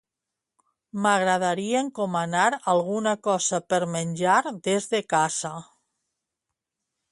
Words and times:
M'agradaria 1.03 1.83
encomanar 1.87 2.47
alguna 2.73 3.15
cosa 3.29 3.61
per 3.73 3.81
menjar 3.99 4.41
des 4.71 4.91
de 4.95 5.05
casa. 5.17 5.55